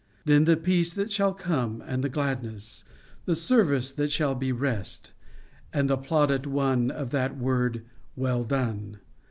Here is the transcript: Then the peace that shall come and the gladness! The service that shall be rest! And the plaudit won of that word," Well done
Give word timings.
Then 0.25 0.45
the 0.45 0.57
peace 0.57 0.95
that 0.95 1.11
shall 1.11 1.31
come 1.31 1.83
and 1.85 2.03
the 2.03 2.09
gladness! 2.09 2.83
The 3.25 3.35
service 3.35 3.93
that 3.93 4.11
shall 4.11 4.33
be 4.33 4.51
rest! 4.51 5.11
And 5.71 5.87
the 5.87 5.95
plaudit 5.95 6.47
won 6.47 6.89
of 6.89 7.11
that 7.11 7.37
word," 7.37 7.85
Well 8.15 8.43
done 8.43 8.97